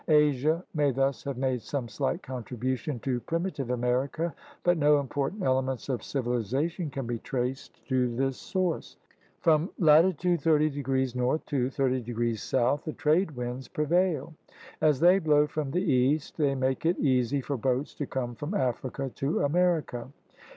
[0.07, 5.89] Asia may thus have made some slight contribution to primitive America, but no important elements
[5.89, 8.97] of civilization can be traced to this source.
[9.41, 10.75] From latitude 30°
[11.15, 11.39] N.
[11.45, 12.33] to 30°
[12.73, 12.81] S.
[12.83, 14.33] the trade winds prevail.
[14.81, 18.55] As they blow from the east, they make it easy for boats to come from
[18.55, 20.09] Africa to America.